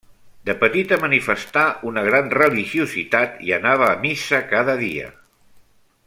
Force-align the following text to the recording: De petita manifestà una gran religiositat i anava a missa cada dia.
De 0.49 0.53
petita 0.61 0.97
manifestà 1.01 1.65
una 1.91 2.03
gran 2.09 2.31
religiositat 2.37 3.39
i 3.49 3.55
anava 3.61 3.91
a 3.93 4.01
missa 4.07 4.41
cada 4.55 4.79
dia. 4.85 5.13